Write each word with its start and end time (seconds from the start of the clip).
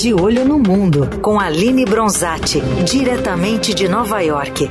De 0.00 0.14
Olho 0.14 0.46
no 0.46 0.58
Mundo, 0.58 1.20
com 1.20 1.38
Aline 1.38 1.84
Bronzatti, 1.84 2.58
diretamente 2.90 3.74
de 3.74 3.86
Nova 3.86 4.22
York. 4.22 4.64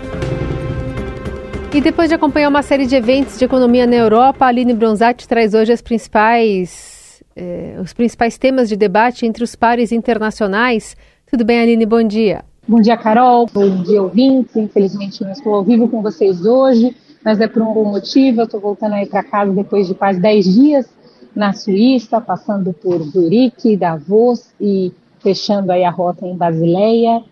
E 1.71 1.79
depois 1.79 2.09
de 2.09 2.15
acompanhar 2.15 2.49
uma 2.49 2.63
série 2.63 2.87
de 2.87 2.95
eventos 2.95 3.37
de 3.37 3.45
economia 3.45 3.85
na 3.85 3.95
Europa, 3.95 4.45
a 4.45 4.47
Aline 4.47 4.73
Bronzatti 4.73 5.27
traz 5.27 5.53
hoje 5.53 5.71
as 5.71 5.83
principais, 5.83 7.21
eh, 7.35 7.77
os 7.79 7.93
principais 7.93 8.39
temas 8.39 8.67
de 8.67 8.75
debate 8.75 9.27
entre 9.27 9.43
os 9.43 9.55
pares 9.55 9.91
internacionais. 9.91 10.97
Tudo 11.29 11.45
bem, 11.45 11.59
Aline? 11.59 11.85
Bom 11.85 12.01
dia. 12.01 12.43
Bom 12.67 12.81
dia, 12.81 12.97
Carol. 12.97 13.45
Bom 13.53 13.83
dia, 13.83 14.01
ouvintes. 14.01 14.55
Infelizmente 14.55 15.23
não 15.23 15.31
estou 15.31 15.53
ao 15.53 15.63
vivo 15.63 15.87
com 15.87 16.01
vocês 16.01 16.43
hoje, 16.43 16.95
mas 17.23 17.39
é 17.39 17.47
por 17.47 17.61
um 17.61 17.71
bom 17.71 17.85
motivo. 17.85 18.41
Eu 18.41 18.45
estou 18.45 18.59
voltando 18.59 18.93
aí 18.93 19.05
para 19.05 19.21
casa 19.21 19.51
depois 19.53 19.87
de 19.87 19.93
quase 19.93 20.19
10 20.19 20.45
dias 20.55 20.89
na 21.35 21.53
Suíça, 21.53 22.19
passando 22.19 22.73
por 22.73 22.99
Zurique, 23.03 23.77
Davos 23.77 24.47
e 24.59 24.91
fechando 25.19 25.71
aí 25.71 25.83
a 25.83 25.89
rota 25.89 26.25
em 26.25 26.35
Basileia, 26.35 27.23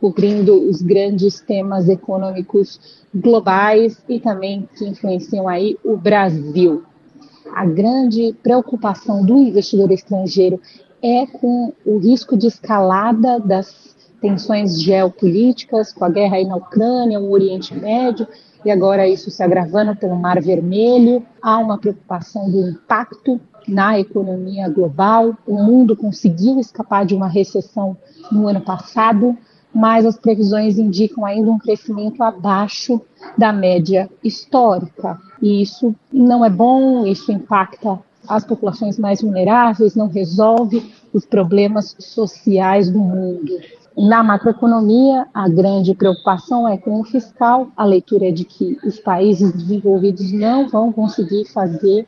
cobrindo 0.00 0.68
os 0.68 0.82
grandes 0.82 1.40
temas 1.40 1.88
econômicos 1.88 3.04
globais 3.14 4.02
e 4.08 4.20
também 4.20 4.68
que 4.76 4.84
influenciam 4.84 5.48
aí 5.48 5.78
o 5.84 5.96
Brasil. 5.96 6.82
A 7.54 7.64
grande 7.64 8.34
preocupação 8.42 9.24
do 9.24 9.36
investidor 9.38 9.90
estrangeiro 9.92 10.60
é 11.02 11.26
com 11.26 11.72
o 11.84 11.98
risco 11.98 12.36
de 12.36 12.46
escalada 12.46 13.38
das 13.38 13.94
tensões 14.24 14.80
geopolíticas, 14.80 15.92
com 15.92 16.02
a 16.02 16.08
guerra 16.08 16.36
aí 16.36 16.46
na 16.46 16.56
Ucrânia, 16.56 17.20
o 17.20 17.30
Oriente 17.30 17.74
Médio, 17.78 18.26
e 18.64 18.70
agora 18.70 19.06
isso 19.06 19.30
se 19.30 19.42
agravando 19.42 19.94
pelo 19.94 20.16
Mar 20.16 20.40
Vermelho. 20.40 21.22
Há 21.42 21.58
uma 21.58 21.76
preocupação 21.76 22.50
do 22.50 22.70
impacto 22.70 23.38
na 23.68 24.00
economia 24.00 24.66
global. 24.70 25.36
O 25.46 25.62
mundo 25.62 25.94
conseguiu 25.94 26.58
escapar 26.58 27.04
de 27.04 27.14
uma 27.14 27.28
recessão 27.28 27.94
no 28.32 28.48
ano 28.48 28.62
passado, 28.62 29.36
mas 29.74 30.06
as 30.06 30.16
previsões 30.16 30.78
indicam 30.78 31.26
ainda 31.26 31.50
um 31.50 31.58
crescimento 31.58 32.22
abaixo 32.22 33.02
da 33.36 33.52
média 33.52 34.08
histórica. 34.22 35.20
E 35.42 35.60
isso 35.60 35.94
não 36.10 36.42
é 36.42 36.48
bom, 36.48 37.04
isso 37.04 37.30
impacta 37.30 37.98
as 38.26 38.42
populações 38.42 38.98
mais 38.98 39.20
vulneráveis, 39.20 39.94
não 39.94 40.08
resolve 40.08 40.82
os 41.12 41.26
problemas 41.26 41.94
sociais 41.98 42.88
do 42.88 42.98
mundo. 42.98 43.52
Na 43.96 44.24
macroeconomia, 44.24 45.28
a 45.32 45.48
grande 45.48 45.94
preocupação 45.94 46.66
é 46.66 46.76
com 46.76 47.00
o 47.00 47.04
fiscal. 47.04 47.68
A 47.76 47.84
leitura 47.84 48.28
é 48.28 48.32
de 48.32 48.44
que 48.44 48.76
os 48.84 48.98
países 48.98 49.52
desenvolvidos 49.52 50.32
não 50.32 50.68
vão 50.68 50.92
conseguir 50.92 51.44
fazer 51.44 52.04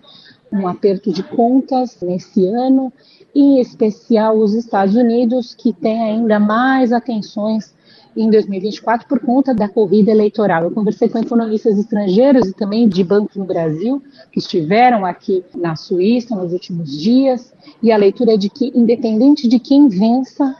um 0.52 0.66
aperto 0.66 1.12
de 1.12 1.22
contas 1.22 1.96
nesse 2.02 2.44
ano, 2.46 2.92
em 3.32 3.60
especial 3.60 4.36
os 4.36 4.52
Estados 4.52 4.96
Unidos, 4.96 5.54
que 5.54 5.72
tem 5.72 6.02
ainda 6.02 6.40
mais 6.40 6.92
atenções 6.92 7.72
em 8.16 8.30
2024 8.30 9.06
por 9.06 9.20
conta 9.20 9.54
da 9.54 9.68
corrida 9.68 10.10
eleitoral. 10.10 10.64
Eu 10.64 10.70
conversei 10.72 11.08
com 11.08 11.18
economistas 11.18 11.78
estrangeiros 11.78 12.48
e 12.48 12.52
também 12.52 12.88
de 12.88 13.04
bancos 13.04 13.36
no 13.36 13.44
Brasil, 13.44 14.02
que 14.32 14.40
estiveram 14.40 15.04
aqui 15.04 15.44
na 15.54 15.76
Suíça 15.76 16.34
nos 16.34 16.52
últimos 16.52 16.98
dias, 16.98 17.52
e 17.80 17.92
a 17.92 17.96
leitura 17.96 18.34
é 18.34 18.36
de 18.36 18.48
que, 18.48 18.72
independente 18.74 19.46
de 19.46 19.60
quem 19.60 19.88
vença 19.88 20.56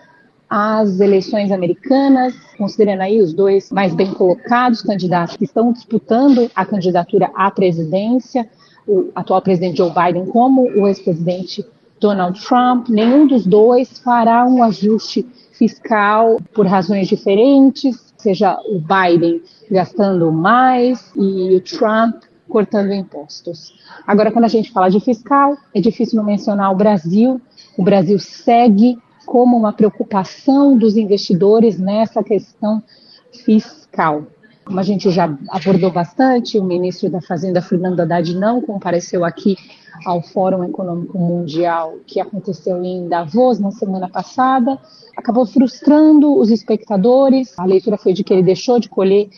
as 0.48 1.00
eleições 1.00 1.50
americanas, 1.50 2.34
considerando 2.56 3.00
aí 3.00 3.20
os 3.20 3.32
dois 3.32 3.70
mais 3.70 3.94
bem 3.94 4.12
colocados 4.12 4.82
candidatos 4.82 5.36
que 5.36 5.44
estão 5.44 5.72
disputando 5.72 6.50
a 6.54 6.64
candidatura 6.64 7.30
à 7.34 7.50
presidência, 7.50 8.48
o 8.86 9.10
atual 9.14 9.42
presidente 9.42 9.78
Joe 9.78 9.90
Biden 9.90 10.26
como 10.26 10.62
o 10.62 10.86
ex-presidente 10.86 11.64
Donald 12.00 12.40
Trump, 12.40 12.88
nenhum 12.88 13.26
dos 13.26 13.46
dois 13.46 13.98
fará 13.98 14.46
um 14.46 14.62
ajuste 14.62 15.26
fiscal 15.52 16.38
por 16.54 16.66
razões 16.66 17.08
diferentes, 17.08 18.14
seja 18.16 18.56
o 18.66 18.78
Biden 18.80 19.42
gastando 19.70 20.30
mais 20.30 21.12
e 21.16 21.56
o 21.56 21.60
Trump 21.60 22.22
cortando 22.48 22.92
impostos. 22.92 23.74
Agora, 24.06 24.30
quando 24.30 24.44
a 24.44 24.48
gente 24.48 24.70
fala 24.70 24.88
de 24.88 25.00
fiscal, 25.00 25.56
é 25.74 25.80
difícil 25.80 26.16
não 26.16 26.24
mencionar 26.24 26.70
o 26.70 26.76
Brasil. 26.76 27.40
O 27.76 27.82
Brasil 27.82 28.18
segue 28.18 28.96
como 29.26 29.56
uma 29.56 29.72
preocupação 29.72 30.78
dos 30.78 30.96
investidores 30.96 31.78
nessa 31.78 32.22
questão 32.22 32.82
fiscal. 33.44 34.24
Como 34.64 34.80
a 34.80 34.82
gente 34.82 35.10
já 35.10 35.36
abordou 35.50 35.92
bastante, 35.92 36.58
o 36.58 36.64
ministro 36.64 37.10
da 37.10 37.20
Fazenda, 37.20 37.60
Fernando 37.60 38.00
Haddad, 38.00 38.34
não 38.34 38.60
compareceu 38.60 39.24
aqui 39.24 39.56
ao 40.04 40.22
Fórum 40.22 40.64
Econômico 40.64 41.18
Mundial 41.18 41.94
que 42.06 42.20
aconteceu 42.20 42.82
em 42.84 43.08
Davos 43.08 43.58
na 43.58 43.70
semana 43.70 44.08
passada, 44.08 44.78
acabou 45.16 45.46
frustrando 45.46 46.36
os 46.36 46.50
espectadores. 46.50 47.56
A 47.58 47.64
leitura 47.64 47.96
foi 47.96 48.12
de 48.12 48.24
que 48.24 48.32
ele 48.32 48.42
deixou 48.42 48.80
de 48.80 48.88
colher 48.88 49.28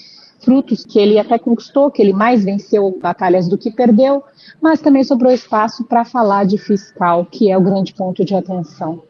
frutos 0.49 0.83
que 0.83 0.99
ele 0.99 1.19
até 1.19 1.39
conquistou, 1.39 1.91
que 1.91 2.01
ele 2.01 2.15
mais 2.15 2.43
venceu 2.43 2.99
batalhas 3.03 3.47
do 3.47 3.59
que 3.59 3.71
perdeu, 3.71 4.25
mas 4.63 4.81
também 4.81 5.05
sobrou 5.05 5.31
espaço 5.31 5.85
para 5.85 6.07
falar 6.07 6.47
de 6.47 6.57
fiscal, 6.57 7.27
que 7.27 7.51
é 7.51 7.59
o 7.59 7.61
grande 7.61 7.93
ponto 7.93 8.25
de 8.25 8.35
atenção. 8.35 9.03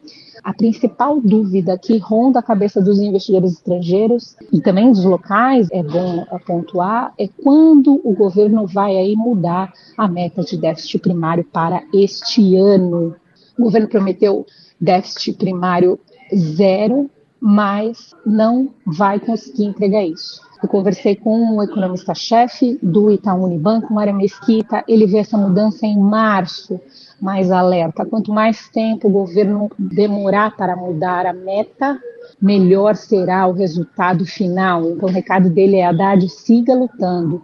A 0.43 0.53
principal 0.53 1.21
dúvida 1.21 1.77
que 1.77 1.97
ronda 1.97 2.39
a 2.39 2.43
cabeça 2.43 2.81
dos 2.81 2.99
investidores 2.99 3.53
estrangeiros 3.53 4.35
e 4.51 4.59
também 4.59 4.91
dos 4.91 5.05
locais, 5.05 5.69
é 5.71 5.81
bom 5.81 6.25
pontuar, 6.45 7.13
é 7.17 7.29
quando 7.41 8.01
o 8.03 8.13
governo 8.13 8.67
vai 8.67 8.97
aí 8.97 9.15
mudar 9.15 9.71
a 9.97 10.09
meta 10.09 10.41
de 10.41 10.57
déficit 10.57 10.99
primário 10.99 11.45
para 11.45 11.83
este 11.93 12.57
ano. 12.57 13.15
O 13.57 13.63
governo 13.63 13.87
prometeu 13.87 14.45
déficit 14.79 15.37
primário 15.37 15.97
zero, 16.35 17.09
mas 17.39 18.13
não 18.25 18.71
vai 18.85 19.21
conseguir 19.21 19.63
entregar 19.63 20.03
isso. 20.03 20.48
Eu 20.61 20.67
conversei 20.67 21.15
com 21.15 21.55
um 21.55 21.63
economista-chefe 21.63 22.77
do 22.83 23.09
Itaú 23.09 23.45
Unibanco, 23.45 23.93
Mário 23.93 24.13
Mesquita, 24.13 24.83
ele 24.87 25.05
vê 25.05 25.19
essa 25.19 25.37
mudança 25.37 25.85
em 25.85 25.97
março 25.97 26.79
mais 27.21 27.49
alerta. 27.49 28.05
Quanto 28.05 28.33
mais 28.33 28.67
tempo 28.67 29.07
o 29.07 29.11
governo 29.11 29.71
demorar 29.77 30.55
para 30.57 30.75
mudar 30.75 31.25
a 31.25 31.33
meta, 31.33 31.97
melhor 32.41 32.95
será 32.95 33.47
o 33.47 33.53
resultado 33.53 34.25
final. 34.25 34.89
Então, 34.89 35.07
o 35.07 35.11
recado 35.11 35.49
dele 35.49 35.77
é: 35.77 35.85
Haddad, 35.85 36.27
siga 36.27 36.73
lutando. 36.73 37.41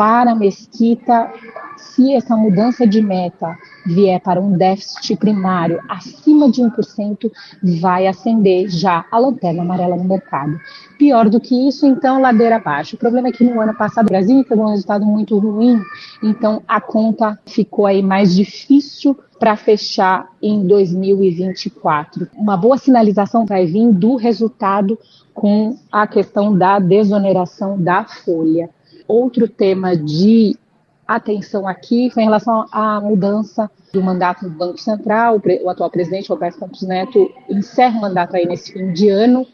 Para 0.00 0.30
a 0.30 0.34
Mesquita, 0.34 1.30
se 1.76 2.14
essa 2.14 2.34
mudança 2.34 2.86
de 2.86 3.02
meta 3.02 3.54
vier 3.84 4.18
para 4.18 4.40
um 4.40 4.56
déficit 4.56 5.14
primário 5.14 5.78
acima 5.90 6.50
de 6.50 6.62
1%, 6.62 7.30
vai 7.78 8.06
acender 8.06 8.70
já 8.70 9.04
a 9.12 9.18
lanterna 9.18 9.60
amarela 9.60 9.96
no 9.96 10.04
mercado. 10.04 10.58
Pior 10.96 11.28
do 11.28 11.38
que 11.38 11.68
isso, 11.68 11.84
então, 11.84 12.18
ladeira 12.18 12.56
abaixo. 12.56 12.96
O 12.96 12.98
problema 12.98 13.28
é 13.28 13.32
que 13.32 13.44
no 13.44 13.60
ano 13.60 13.76
passado 13.76 14.06
o 14.06 14.08
Brasil 14.08 14.42
teve 14.42 14.58
um 14.58 14.70
resultado 14.70 15.04
muito 15.04 15.38
ruim, 15.38 15.78
então 16.22 16.62
a 16.66 16.80
conta 16.80 17.38
ficou 17.44 17.84
aí 17.84 18.02
mais 18.02 18.34
difícil 18.34 19.14
para 19.38 19.54
fechar 19.54 20.30
em 20.40 20.66
2024. 20.66 22.26
Uma 22.34 22.56
boa 22.56 22.78
sinalização 22.78 23.44
vai 23.44 23.66
vir 23.66 23.92
do 23.92 24.16
resultado 24.16 24.98
com 25.34 25.76
a 25.92 26.06
questão 26.06 26.56
da 26.56 26.78
desoneração 26.78 27.78
da 27.78 28.04
folha. 28.04 28.70
Outro 29.10 29.48
tema 29.48 29.96
de 29.96 30.56
atenção 31.04 31.66
aqui 31.66 32.10
foi 32.10 32.22
em 32.22 32.26
relação 32.26 32.64
à 32.70 33.00
mudança 33.00 33.68
do 33.92 34.00
mandato 34.00 34.48
do 34.48 34.50
Banco 34.50 34.78
Central. 34.78 35.42
O, 35.64 35.68
atual 35.68 35.90
presidente, 35.90 36.28
Roberto 36.28 36.60
Campos 36.60 36.82
Neto, 36.82 37.28
encerra 37.48 37.98
o 37.98 38.02
mandato 38.02 38.36
aí 38.36 38.46
nesse 38.46 38.72
fim 38.72 38.92
de 38.92 39.08
ano. 39.08 39.44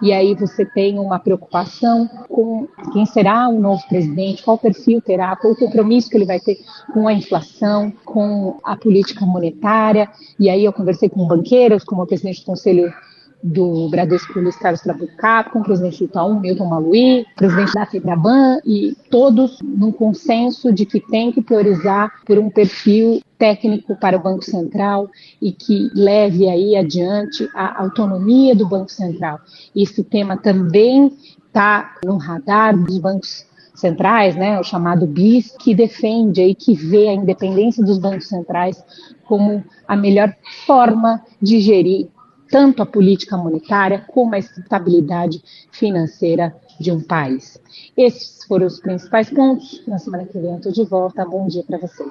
E 0.00 0.12
aí 0.12 0.32
você 0.36 0.64
tem 0.64 0.96
uma 1.00 1.18
preocupação 1.18 2.06
com 2.28 2.68
quem 2.92 3.04
será 3.04 3.48
o 3.48 3.58
novo 3.58 3.82
presidente, 3.88 4.44
qual 4.44 4.56
perfil 4.56 5.02
terá, 5.02 5.34
qual 5.34 5.54
o 5.54 5.56
compromisso 5.56 6.08
que 6.08 6.16
ele 6.16 6.24
vai 6.24 6.38
ter 6.38 6.60
com 6.94 7.08
a 7.08 7.12
inflação, 7.12 7.92
com 8.04 8.60
a 8.62 8.76
política 8.76 9.26
monetária. 9.26 10.08
E 10.38 10.48
aí 10.48 10.64
eu 10.64 10.72
conversei 10.72 11.08
com 11.08 11.26
banqueiros, 11.26 11.82
como 11.82 12.02
o 12.02 12.06
presidente 12.06 12.42
do 12.42 12.46
Conselho 12.46 12.94
do 13.42 13.88
Bradesco 13.88 14.38
Luiz 14.38 14.56
Carlos 14.56 14.80
Trabucato, 14.82 15.50
com 15.50 15.60
o 15.60 15.64
presidente 15.64 15.98
do 15.98 16.04
Itaú, 16.04 16.38
Milton 16.38 16.66
Maluí, 16.66 17.26
presidente 17.36 17.72
da 17.72 17.86
Febraban, 17.86 18.58
e 18.64 18.96
todos 19.10 19.58
num 19.62 19.92
consenso 19.92 20.72
de 20.72 20.84
que 20.84 21.00
tem 21.00 21.32
que 21.32 21.40
priorizar 21.40 22.12
por 22.26 22.38
um 22.38 22.50
perfil 22.50 23.20
técnico 23.38 23.96
para 23.96 24.16
o 24.16 24.22
Banco 24.22 24.44
Central 24.44 25.08
e 25.40 25.52
que 25.52 25.90
leve 25.94 26.48
aí 26.48 26.76
adiante 26.76 27.48
a 27.54 27.82
autonomia 27.82 28.54
do 28.54 28.68
Banco 28.68 28.90
Central. 28.90 29.40
Esse 29.74 30.04
tema 30.04 30.36
também 30.36 31.12
está 31.46 31.96
no 32.04 32.18
radar 32.18 32.76
dos 32.76 32.98
bancos 32.98 33.46
centrais, 33.74 34.36
né, 34.36 34.60
o 34.60 34.62
chamado 34.62 35.06
BIS, 35.06 35.56
que 35.58 35.74
defende 35.74 36.42
e 36.42 36.54
que 36.54 36.74
vê 36.74 37.08
a 37.08 37.14
independência 37.14 37.82
dos 37.82 37.98
bancos 37.98 38.28
centrais 38.28 38.84
como 39.24 39.64
a 39.88 39.96
melhor 39.96 40.34
forma 40.66 41.22
de 41.40 41.60
gerir 41.60 42.08
tanto 42.50 42.82
a 42.82 42.86
política 42.86 43.36
monetária 43.36 44.04
como 44.08 44.34
a 44.34 44.38
estabilidade 44.38 45.42
financeira 45.70 46.54
de 46.78 46.90
um 46.90 47.00
país. 47.00 47.60
Esses 47.96 48.44
foram 48.44 48.66
os 48.66 48.80
principais 48.80 49.30
pontos. 49.30 49.82
Na 49.86 49.98
semana 49.98 50.24
que 50.24 50.38
vem 50.38 50.50
eu 50.50 50.56
estou 50.56 50.72
de 50.72 50.84
volta. 50.84 51.24
Bom 51.24 51.46
dia 51.46 51.62
para 51.62 51.78
vocês. 51.78 52.10